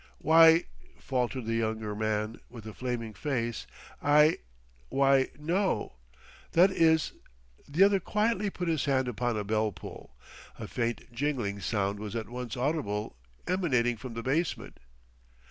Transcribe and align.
"Why" 0.17 0.63
faltered 0.97 1.45
the 1.45 1.53
younger 1.53 1.93
man, 1.95 2.39
with 2.49 2.65
a 2.65 2.73
flaming 2.73 3.13
face. 3.13 3.67
"I 4.01 4.39
why, 4.89 5.29
no 5.37 5.97
that 6.53 6.71
is" 6.71 7.11
The 7.69 7.83
other 7.83 7.99
quietly 7.99 8.49
put 8.49 8.67
his 8.67 8.85
hand 8.85 9.07
upon 9.07 9.37
a 9.37 9.43
bell 9.43 9.71
pull. 9.71 10.15
A 10.57 10.67
faint 10.67 11.11
jingling 11.13 11.59
sound 11.59 11.99
was 11.99 12.15
at 12.15 12.29
once 12.29 12.57
audible, 12.57 13.15
emanating 13.45 13.95
from 13.95 14.15
the 14.15 14.23
basement. 14.23 14.79